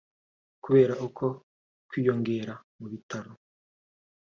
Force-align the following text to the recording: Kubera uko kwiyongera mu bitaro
Kubera 0.63 0.93
uko 1.07 1.25
kwiyongera 1.89 2.53
mu 2.77 2.85
bitaro 2.91 3.31